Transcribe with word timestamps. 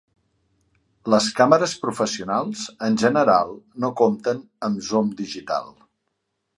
Les 1.13 1.27
càmeres 1.39 1.75
professionals, 1.83 2.65
en 2.89 2.97
general, 3.05 3.55
no 3.85 3.95
compten 4.03 4.45
amb 4.71 4.85
zoom 4.91 5.17
digital. 5.25 5.75